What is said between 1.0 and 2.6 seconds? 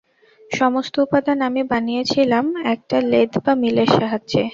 উপাদান আমি বানিয়েছিলাম